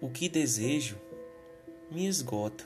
[0.00, 0.96] O que desejo
[1.90, 2.64] me esgota.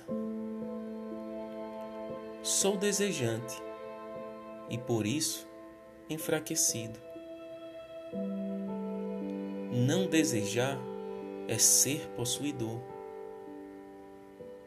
[2.44, 3.60] Sou desejante
[4.70, 5.44] e por isso
[6.08, 6.96] enfraquecido.
[9.72, 10.78] Não desejar
[11.48, 12.80] é ser possuidor,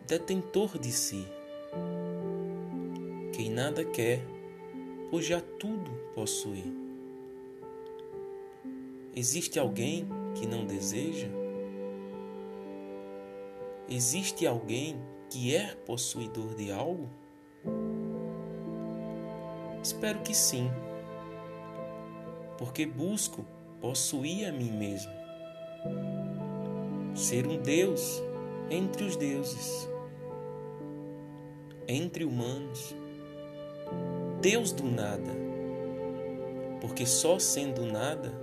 [0.05, 1.25] detentor de si.
[3.31, 4.19] Quem nada quer,
[5.09, 6.65] pois já tudo possui.
[9.15, 11.46] Existe alguém que não deseja?
[13.89, 17.09] Existe alguém que é possuidor de algo?
[19.81, 20.69] Espero que sim,
[22.57, 23.45] porque busco
[23.79, 25.13] possuir a mim mesmo,
[27.15, 28.21] ser um Deus
[28.69, 29.87] entre os deuses,
[31.87, 32.93] entre humanos,
[34.41, 35.31] Deus do nada,
[36.81, 38.33] porque só sendo nada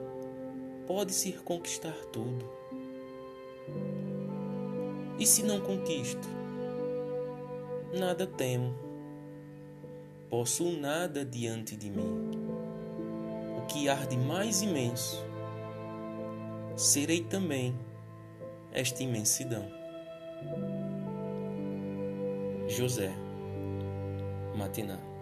[0.87, 2.64] pode-se conquistar tudo.
[5.19, 6.29] E se não conquisto?
[7.99, 8.75] Nada temo.
[10.29, 12.31] Posso nada diante de mim.
[13.57, 15.25] O que arde mais imenso,
[16.77, 17.75] serei também
[18.73, 19.65] esta imensidão.
[22.69, 23.13] José
[24.57, 25.14] Matiná